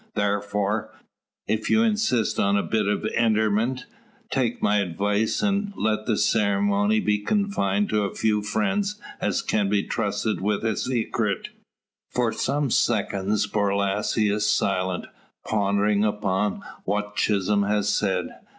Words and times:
Tharfore, 0.15 0.89
if 1.47 1.69
you 1.69 1.83
insist 1.83 2.39
on 2.39 2.55
the 2.55 2.63
bit 2.63 2.87
o' 2.87 3.05
interment, 3.15 3.85
take 4.31 4.59
my 4.59 4.79
advice, 4.79 5.43
and 5.43 5.71
let 5.77 6.07
the 6.07 6.17
ceremony 6.17 6.99
be 6.99 7.19
confined 7.19 7.89
to 7.89 8.01
a 8.05 8.15
few 8.15 8.41
friends 8.41 8.99
as 9.19 9.43
can 9.43 9.69
be 9.69 9.83
trusted 9.83 10.41
wi' 10.41 10.55
a 10.63 10.75
secret." 10.75 11.49
For 12.09 12.33
some 12.33 12.71
seconds 12.71 13.45
Borlasse 13.45 14.17
is 14.17 14.49
silent, 14.49 15.05
pondering 15.45 16.03
upon 16.03 16.63
what 16.83 17.15
Chisholm 17.15 17.61
has 17.61 17.87
said. 17.87 18.29